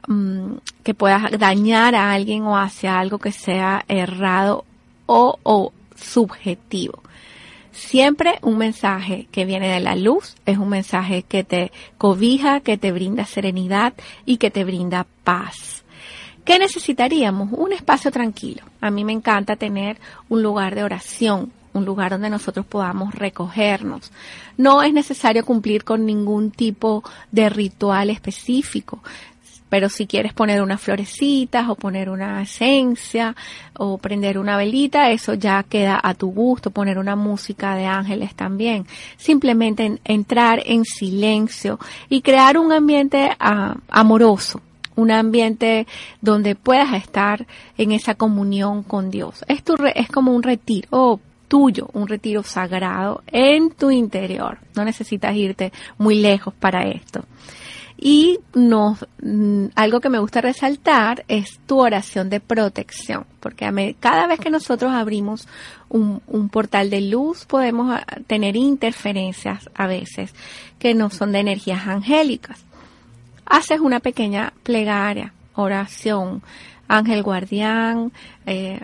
mm, 0.08 0.54
que 0.82 0.94
pueda 0.94 1.30
dañar 1.38 1.94
a 1.94 2.12
alguien 2.12 2.42
o 2.42 2.58
hacia 2.58 2.98
algo 2.98 3.18
que 3.18 3.30
sea 3.30 3.84
errado 3.86 4.64
o, 5.06 5.38
o 5.44 5.72
subjetivo. 5.94 7.00
Siempre 7.70 8.40
un 8.42 8.58
mensaje 8.58 9.28
que 9.30 9.44
viene 9.44 9.68
de 9.68 9.78
la 9.78 9.94
luz 9.94 10.34
es 10.44 10.58
un 10.58 10.68
mensaje 10.68 11.22
que 11.22 11.44
te 11.44 11.70
cobija, 11.96 12.58
que 12.58 12.76
te 12.76 12.90
brinda 12.90 13.24
serenidad 13.24 13.94
y 14.26 14.38
que 14.38 14.50
te 14.50 14.64
brinda 14.64 15.06
paz. 15.22 15.81
¿Qué 16.44 16.58
necesitaríamos? 16.58 17.50
Un 17.52 17.72
espacio 17.72 18.10
tranquilo. 18.10 18.62
A 18.80 18.90
mí 18.90 19.04
me 19.04 19.12
encanta 19.12 19.54
tener 19.54 19.98
un 20.28 20.42
lugar 20.42 20.74
de 20.74 20.82
oración, 20.82 21.52
un 21.72 21.84
lugar 21.84 22.10
donde 22.10 22.30
nosotros 22.30 22.66
podamos 22.66 23.14
recogernos. 23.14 24.10
No 24.56 24.82
es 24.82 24.92
necesario 24.92 25.44
cumplir 25.44 25.84
con 25.84 26.04
ningún 26.04 26.50
tipo 26.50 27.04
de 27.30 27.48
ritual 27.48 28.10
específico, 28.10 29.00
pero 29.68 29.88
si 29.88 30.08
quieres 30.08 30.32
poner 30.32 30.60
unas 30.60 30.80
florecitas 30.80 31.68
o 31.68 31.76
poner 31.76 32.10
una 32.10 32.42
esencia 32.42 33.36
o 33.78 33.96
prender 33.98 34.36
una 34.36 34.56
velita, 34.56 35.12
eso 35.12 35.34
ya 35.34 35.62
queda 35.62 35.98
a 36.02 36.12
tu 36.14 36.32
gusto, 36.32 36.72
poner 36.72 36.98
una 36.98 37.14
música 37.14 37.76
de 37.76 37.86
ángeles 37.86 38.34
también. 38.34 38.84
Simplemente 39.16 40.00
entrar 40.04 40.60
en 40.66 40.84
silencio 40.84 41.78
y 42.08 42.20
crear 42.20 42.58
un 42.58 42.72
ambiente 42.72 43.30
ah, 43.38 43.76
amoroso 43.88 44.60
un 44.96 45.10
ambiente 45.10 45.86
donde 46.20 46.54
puedas 46.54 46.94
estar 46.94 47.46
en 47.78 47.92
esa 47.92 48.14
comunión 48.14 48.82
con 48.82 49.10
Dios. 49.10 49.44
Es, 49.48 49.62
es 49.94 50.08
como 50.08 50.34
un 50.34 50.42
retiro 50.42 51.20
tuyo, 51.48 51.88
un 51.92 52.08
retiro 52.08 52.42
sagrado 52.42 53.22
en 53.26 53.70
tu 53.70 53.90
interior. 53.90 54.58
No 54.74 54.84
necesitas 54.84 55.36
irte 55.36 55.72
muy 55.98 56.14
lejos 56.14 56.54
para 56.54 56.88
esto. 56.88 57.24
Y 58.04 58.40
nos, 58.54 59.06
mm, 59.22 59.66
algo 59.76 60.00
que 60.00 60.08
me 60.08 60.18
gusta 60.18 60.40
resaltar 60.40 61.24
es 61.28 61.60
tu 61.66 61.78
oración 61.78 62.30
de 62.30 62.40
protección, 62.40 63.26
porque 63.38 63.94
cada 64.00 64.26
vez 64.26 64.40
que 64.40 64.50
nosotros 64.50 64.92
abrimos 64.92 65.46
un, 65.88 66.20
un, 66.26 66.48
portal 66.48 66.90
de 66.90 67.02
luz 67.02 67.44
podemos 67.44 67.94
ah, 67.94 68.04
tener 68.26 68.56
interferencias 68.56 69.70
a 69.74 69.86
veces 69.86 70.34
que 70.80 70.94
no 70.94 71.10
son 71.10 71.30
de 71.30 71.40
energías 71.40 71.86
angélicas 71.86 72.64
haces 73.46 73.80
una 73.80 74.00
pequeña 74.00 74.52
plegaria, 74.62 75.32
oración, 75.54 76.42
ángel 76.88 77.22
guardián, 77.22 78.12
eh, 78.44 78.78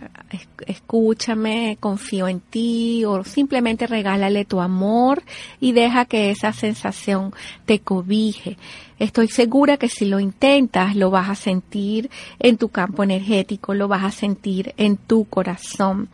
escúchame, 0.67 1.77
confío 1.79 2.27
en 2.29 2.41
ti, 2.41 3.05
o 3.05 3.23
simplemente 3.23 3.87
regálale 3.87 4.47
tu 4.47 4.61
amor 4.61 5.23
y 5.61 5.73
deja 5.73 6.07
que 6.07 6.31
esa 6.31 6.53
sensación 6.55 7.35
te 7.67 7.81
cobije. 7.81 8.57
Estoy 8.99 9.29
segura 9.29 9.77
que 9.77 9.89
si 9.89 10.07
lo 10.07 10.21
intentas, 10.21 10.97
lo 10.97 11.11
vas 11.11 11.29
a 11.29 11.35
sentir 11.35 12.11
en 12.39 12.57
tu 12.57 12.71
campo 12.71 13.03
energético, 13.03 13.75
lo 13.75 13.89
vas 13.89 14.05
a 14.05 14.11
sentir 14.11 14.75
en 14.79 14.97
tu 14.97 15.27
corazón. 15.27 16.09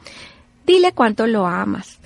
Dile 0.66 0.92
cuánto 0.92 1.26
lo 1.26 1.46
amas. 1.46 2.00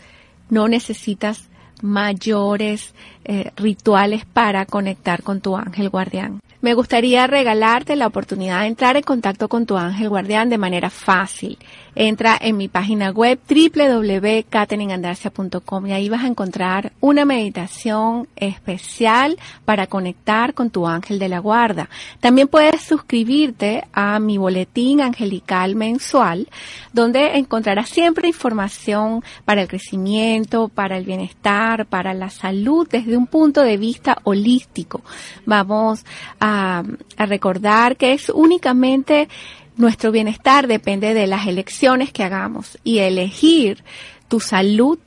No 0.51 0.69
necesitas 0.69 1.49
mayores 1.83 2.95
eh, 3.25 3.51
rituales 3.57 4.25
para 4.25 4.67
conectar 4.67 5.23
con 5.23 5.41
tu 5.41 5.57
ángel 5.57 5.89
guardián. 5.89 6.41
Me 6.61 6.75
gustaría 6.75 7.29
regalarte 7.29 7.95
la 7.95 8.09
oportunidad 8.09 8.63
de 8.63 8.67
entrar 8.67 8.97
en 8.97 9.03
contacto 9.03 9.49
con 9.49 9.65
tu 9.65 9.77
ángel 9.77 10.09
guardián 10.09 10.49
de 10.49 10.59
manera 10.59 10.91
fácil. 10.91 11.57
Entra 11.95 12.37
en 12.41 12.57
mi 12.57 12.67
página 12.69 13.11
web 13.11 13.39
www.cateningandarcia.com 13.49 15.87
y 15.87 15.93
ahí 15.93 16.09
vas 16.09 16.25
a 16.25 16.29
encontrar 16.29 16.93
una 17.01 17.25
meditación 17.25 18.29
especial 18.37 19.37
para 19.65 19.89
conectar 19.89 20.55
con 20.55 20.71
tu 20.71 20.87
ángel 20.87 21.19
de 21.19 21.29
la 21.29 21.41
guarda. 21.41 21.89
También 22.21 22.47
puedes 22.49 22.83
suscribirte 22.83 23.85
a 23.93 24.21
mi 24.21 24.39
boletín 24.39 25.01
angelical 25.01 25.75
mensual, 25.77 26.49
donde 26.93 27.39
encontrarás 27.39 27.89
siempre 27.89 28.29
información 28.29 29.25
para 29.45 29.63
el 29.63 29.69
crecimiento, 29.69 30.69
para 30.69 30.97
el 30.97 31.05
bienestar, 31.05 31.87
para 31.87 32.15
la 32.15 32.31
salud 32.31 32.87
desde 32.91 33.17
un 33.17 33.27
punto 33.27 33.63
de 33.63 33.77
vista 33.77 34.19
holístico. 34.25 35.03
Vamos 35.47 36.05
a 36.39 36.48
a, 36.49 37.27
recordar 37.27 37.97
que 37.97 38.13
es 38.13 38.29
únicamente 38.31 39.29
nuestro 39.77 40.11
bienestar 40.11 40.67
depende 40.67 41.15
de 41.15 41.27
las 41.27 41.47
elecciones 41.47 42.13
que 42.13 42.25
hagamos 42.25 42.79
y 42.85 42.99
elegir 42.99 43.85
tu 44.29 44.41
salud 44.41 44.99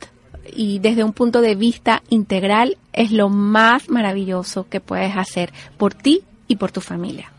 y 0.56 0.80
desde 0.80 1.04
un 1.04 1.14
punto 1.14 1.42
de 1.42 1.56
vista 1.56 2.04
integral 2.10 2.78
es 2.94 3.12
lo 3.12 3.30
más 3.30 3.90
maravilloso 3.90 4.68
que 4.70 4.80
puedes 4.80 5.16
hacer 5.16 5.54
por 5.78 5.94
ti 5.94 6.24
y 6.48 6.56
por 6.56 6.72
tu 6.72 6.82
familia. 6.82 7.32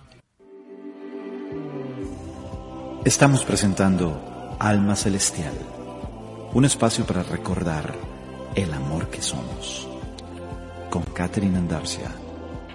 Estamos 3.05 3.45
presentando 3.45 4.57
Alma 4.61 4.95
Celestial, 4.95 5.55
un 6.53 6.65
espacio 6.65 7.05
para 7.05 7.23
recordar 7.23 7.95
el 8.55 8.73
amor 8.73 9.09
que 9.09 9.23
somos. 9.23 9.89
Con 10.89 11.03
Catherine 11.03 11.59
Andarcia 11.59 12.22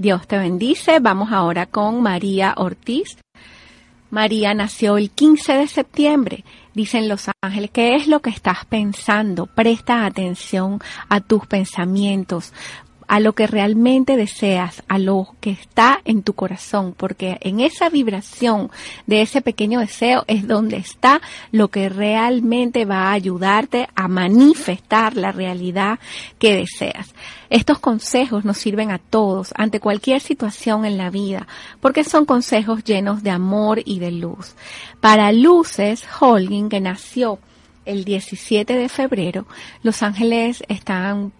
Dios 0.00 0.26
te 0.26 0.38
bendice. 0.38 0.98
Vamos 0.98 1.30
ahora 1.30 1.66
con 1.66 2.00
María 2.00 2.54
Ortiz. 2.56 3.18
María 4.08 4.54
nació 4.54 4.96
el 4.96 5.10
15 5.10 5.52
de 5.52 5.68
septiembre. 5.68 6.44
Dicen 6.72 7.06
los 7.06 7.28
ángeles, 7.42 7.70
¿qué 7.70 7.96
es 7.96 8.06
lo 8.06 8.20
que 8.20 8.30
estás 8.30 8.64
pensando? 8.64 9.44
Presta 9.44 10.06
atención 10.06 10.80
a 11.10 11.20
tus 11.20 11.46
pensamientos 11.46 12.54
a 13.10 13.18
lo 13.18 13.32
que 13.32 13.48
realmente 13.48 14.16
deseas, 14.16 14.84
a 14.86 14.96
lo 14.96 15.34
que 15.40 15.50
está 15.50 16.00
en 16.04 16.22
tu 16.22 16.34
corazón, 16.34 16.94
porque 16.96 17.38
en 17.40 17.58
esa 17.58 17.90
vibración 17.90 18.70
de 19.08 19.22
ese 19.22 19.42
pequeño 19.42 19.80
deseo 19.80 20.22
es 20.28 20.46
donde 20.46 20.76
está 20.76 21.20
lo 21.50 21.72
que 21.72 21.88
realmente 21.88 22.84
va 22.84 23.08
a 23.08 23.12
ayudarte 23.12 23.88
a 23.96 24.06
manifestar 24.06 25.16
la 25.16 25.32
realidad 25.32 25.98
que 26.38 26.54
deseas. 26.54 27.12
Estos 27.48 27.80
consejos 27.80 28.44
nos 28.44 28.58
sirven 28.58 28.92
a 28.92 28.98
todos 28.98 29.52
ante 29.56 29.80
cualquier 29.80 30.20
situación 30.20 30.84
en 30.84 30.96
la 30.96 31.10
vida, 31.10 31.48
porque 31.80 32.04
son 32.04 32.24
consejos 32.24 32.84
llenos 32.84 33.24
de 33.24 33.30
amor 33.30 33.82
y 33.84 33.98
de 33.98 34.12
luz. 34.12 34.54
Para 35.00 35.32
Luces 35.32 36.04
Holguín, 36.20 36.68
que 36.68 36.78
nació 36.78 37.40
el 37.86 38.04
17 38.04 38.72
de 38.72 38.88
febrero, 38.88 39.48
los 39.82 40.04
ángeles 40.04 40.62
están 40.68 41.32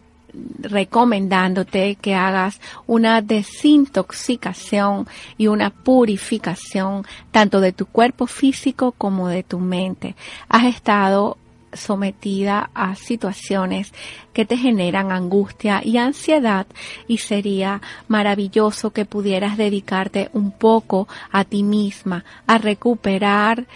recomendándote 0.61 1.97
que 1.97 2.15
hagas 2.15 2.61
una 2.87 3.23
desintoxicación 3.23 5.07
y 5.37 5.47
una 5.47 5.71
purificación 5.71 7.05
tanto 7.31 7.61
de 7.61 7.73
tu 7.73 7.87
cuerpo 7.87 8.27
físico 8.27 8.93
como 8.93 9.29
de 9.29 9.43
tu 9.43 9.59
mente. 9.59 10.17
Has 10.49 10.65
estado 10.65 11.37
sometida 11.73 12.71
a 12.75 12.95
situaciones 12.95 13.93
que 14.33 14.45
te 14.45 14.57
generan 14.57 15.13
angustia 15.13 15.81
y 15.85 15.99
ansiedad 15.99 16.67
y 17.07 17.19
sería 17.19 17.81
maravilloso 18.09 18.91
que 18.91 19.05
pudieras 19.05 19.57
dedicarte 19.57 20.31
un 20.33 20.51
poco 20.53 21.09
a 21.31 21.45
ti 21.45 21.63
misma, 21.63 22.25
a 22.47 22.59
recuperar 22.59 23.67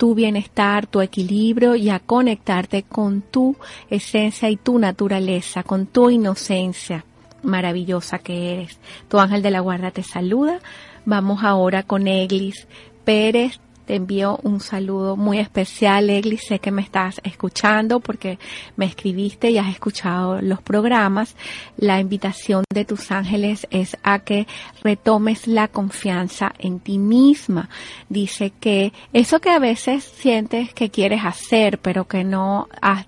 tu 0.00 0.14
bienestar, 0.14 0.86
tu 0.86 1.02
equilibrio 1.02 1.74
y 1.74 1.90
a 1.90 1.98
conectarte 1.98 2.84
con 2.84 3.20
tu 3.20 3.56
esencia 3.90 4.48
y 4.48 4.56
tu 4.56 4.78
naturaleza, 4.78 5.62
con 5.62 5.84
tu 5.84 6.08
inocencia 6.08 7.04
maravillosa 7.42 8.18
que 8.18 8.54
eres. 8.54 8.78
Tu 9.08 9.18
ángel 9.18 9.42
de 9.42 9.50
la 9.50 9.60
guarda 9.60 9.90
te 9.90 10.02
saluda. 10.02 10.60
Vamos 11.04 11.44
ahora 11.44 11.82
con 11.82 12.08
Eglis 12.08 12.66
Pérez 13.04 13.60
te 13.90 13.96
envío 13.96 14.38
un 14.44 14.60
saludo 14.60 15.16
muy 15.16 15.40
especial, 15.40 16.10
Egli. 16.10 16.36
Sé 16.36 16.60
que 16.60 16.70
me 16.70 16.80
estás 16.80 17.20
escuchando 17.24 17.98
porque 17.98 18.38
me 18.76 18.84
escribiste 18.84 19.50
y 19.50 19.58
has 19.58 19.68
escuchado 19.68 20.40
los 20.40 20.62
programas. 20.62 21.34
La 21.76 21.98
invitación 21.98 22.62
de 22.72 22.84
tus 22.84 23.10
ángeles 23.10 23.66
es 23.72 23.96
a 24.04 24.20
que 24.20 24.46
retomes 24.84 25.48
la 25.48 25.66
confianza 25.66 26.52
en 26.60 26.78
ti 26.78 26.98
misma. 26.98 27.68
Dice 28.08 28.52
que 28.60 28.92
eso 29.12 29.40
que 29.40 29.50
a 29.50 29.58
veces 29.58 30.04
sientes 30.04 30.72
que 30.72 30.90
quieres 30.90 31.24
hacer, 31.24 31.80
pero 31.80 32.06
que 32.06 32.22
no 32.22 32.68
has 32.80 33.06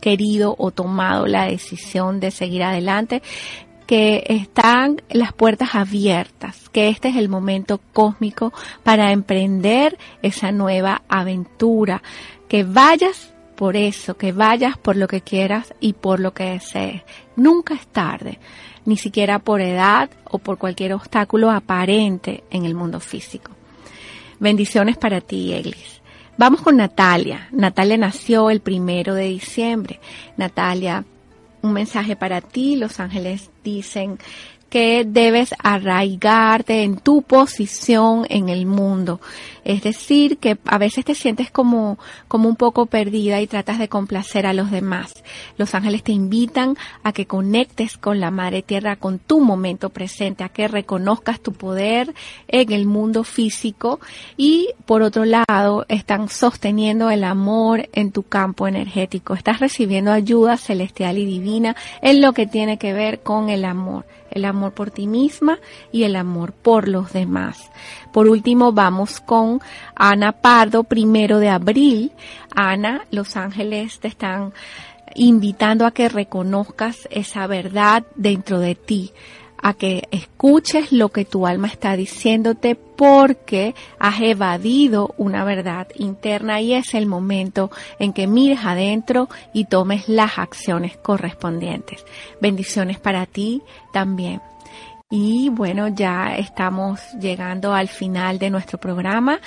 querido 0.00 0.54
o 0.56 0.70
tomado 0.70 1.26
la 1.26 1.44
decisión 1.44 2.20
de 2.20 2.30
seguir 2.30 2.62
adelante, 2.62 3.20
que 3.92 4.24
están 4.26 5.02
las 5.10 5.34
puertas 5.34 5.74
abiertas, 5.74 6.70
que 6.70 6.88
este 6.88 7.10
es 7.10 7.16
el 7.16 7.28
momento 7.28 7.78
cósmico 7.92 8.50
para 8.82 9.12
emprender 9.12 9.98
esa 10.22 10.50
nueva 10.50 11.02
aventura, 11.10 12.02
que 12.48 12.64
vayas 12.64 13.34
por 13.54 13.76
eso, 13.76 14.16
que 14.16 14.32
vayas 14.32 14.78
por 14.78 14.96
lo 14.96 15.08
que 15.08 15.20
quieras 15.20 15.74
y 15.78 15.92
por 15.92 16.20
lo 16.20 16.32
que 16.32 16.44
desees. 16.44 17.02
Nunca 17.36 17.74
es 17.74 17.86
tarde, 17.86 18.38
ni 18.86 18.96
siquiera 18.96 19.40
por 19.40 19.60
edad 19.60 20.08
o 20.24 20.38
por 20.38 20.56
cualquier 20.56 20.94
obstáculo 20.94 21.50
aparente 21.50 22.44
en 22.50 22.64
el 22.64 22.74
mundo 22.74 22.98
físico. 22.98 23.50
Bendiciones 24.40 24.96
para 24.96 25.20
ti, 25.20 25.52
Eglis. 25.52 26.00
Vamos 26.38 26.62
con 26.62 26.78
Natalia. 26.78 27.48
Natalia 27.52 27.98
nació 27.98 28.48
el 28.48 28.62
primero 28.62 29.12
de 29.12 29.24
diciembre. 29.24 30.00
Natalia 30.38 31.04
un 31.62 31.72
mensaje 31.72 32.16
para 32.16 32.40
ti. 32.40 32.76
Los 32.76 33.00
ángeles 33.00 33.50
dicen 33.64 34.18
que 34.72 35.04
debes 35.06 35.54
arraigarte 35.62 36.82
en 36.82 36.96
tu 36.96 37.20
posición 37.20 38.24
en 38.30 38.48
el 38.48 38.64
mundo. 38.64 39.20
Es 39.64 39.82
decir, 39.82 40.38
que 40.38 40.56
a 40.64 40.78
veces 40.78 41.04
te 41.04 41.14
sientes 41.14 41.50
como, 41.50 41.98
como 42.26 42.48
un 42.48 42.56
poco 42.56 42.86
perdida 42.86 43.42
y 43.42 43.46
tratas 43.46 43.78
de 43.78 43.90
complacer 43.90 44.46
a 44.46 44.54
los 44.54 44.70
demás. 44.70 45.12
Los 45.58 45.74
ángeles 45.74 46.02
te 46.02 46.12
invitan 46.12 46.78
a 47.02 47.12
que 47.12 47.26
conectes 47.26 47.98
con 47.98 48.18
la 48.18 48.30
Madre 48.30 48.62
Tierra, 48.62 48.96
con 48.96 49.18
tu 49.18 49.40
momento 49.40 49.90
presente, 49.90 50.42
a 50.42 50.48
que 50.48 50.68
reconozcas 50.68 51.40
tu 51.40 51.52
poder 51.52 52.14
en 52.48 52.72
el 52.72 52.86
mundo 52.86 53.24
físico 53.24 54.00
y 54.38 54.70
por 54.86 55.02
otro 55.02 55.26
lado 55.26 55.84
están 55.90 56.30
sosteniendo 56.30 57.10
el 57.10 57.24
amor 57.24 57.90
en 57.92 58.10
tu 58.10 58.22
campo 58.22 58.66
energético. 58.66 59.34
Estás 59.34 59.60
recibiendo 59.60 60.12
ayuda 60.12 60.56
celestial 60.56 61.18
y 61.18 61.26
divina 61.26 61.76
en 62.00 62.22
lo 62.22 62.32
que 62.32 62.46
tiene 62.46 62.78
que 62.78 62.94
ver 62.94 63.20
con 63.20 63.50
el 63.50 63.66
amor 63.66 64.06
el 64.34 64.44
amor 64.44 64.72
por 64.72 64.90
ti 64.90 65.06
misma 65.06 65.58
y 65.92 66.04
el 66.04 66.16
amor 66.16 66.52
por 66.52 66.88
los 66.88 67.12
demás. 67.12 67.70
Por 68.12 68.28
último, 68.28 68.72
vamos 68.72 69.20
con 69.20 69.60
Ana 69.94 70.32
Pardo, 70.32 70.84
primero 70.84 71.38
de 71.38 71.48
abril. 71.48 72.12
Ana, 72.54 73.06
los 73.10 73.36
ángeles 73.36 74.00
te 74.00 74.08
están 74.08 74.52
invitando 75.14 75.86
a 75.86 75.92
que 75.92 76.08
reconozcas 76.08 77.08
esa 77.10 77.46
verdad 77.46 78.04
dentro 78.16 78.58
de 78.58 78.74
ti 78.74 79.12
a 79.62 79.74
que 79.74 80.08
escuches 80.10 80.92
lo 80.92 81.08
que 81.10 81.24
tu 81.24 81.46
alma 81.46 81.68
está 81.68 81.96
diciéndote 81.96 82.74
porque 82.74 83.74
has 83.98 84.20
evadido 84.20 85.14
una 85.16 85.44
verdad 85.44 85.88
interna 85.96 86.60
y 86.60 86.74
es 86.74 86.94
el 86.94 87.06
momento 87.06 87.70
en 87.98 88.12
que 88.12 88.26
mires 88.26 88.60
adentro 88.64 89.28
y 89.52 89.64
tomes 89.64 90.08
las 90.08 90.38
acciones 90.38 90.96
correspondientes. 90.96 92.04
Bendiciones 92.40 92.98
para 92.98 93.24
ti 93.26 93.62
también. 93.92 94.40
Y 95.14 95.50
bueno, 95.50 95.88
ya 95.88 96.38
estamos 96.38 96.98
llegando 97.20 97.74
al 97.74 97.88
final 97.88 98.38
de 98.38 98.48
nuestro 98.48 98.78
programa. 98.78 99.40